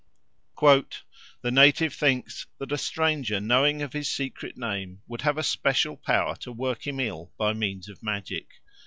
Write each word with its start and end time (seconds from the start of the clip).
"The 0.59 1.51
native 1.51 1.93
thinks 1.93 2.47
that 2.57 2.71
a 2.71 2.77
stranger 2.79 3.39
knowing 3.39 3.81
his 3.91 4.09
secret 4.09 4.57
name 4.57 5.03
would 5.05 5.21
have 5.21 5.45
special 5.45 5.95
power 5.95 6.35
to 6.37 6.51
work 6.51 6.87
him 6.87 6.99
ill 6.99 7.31
by 7.37 7.53
means 7.53 7.87
of 7.87 8.01
magic." 8.01 8.47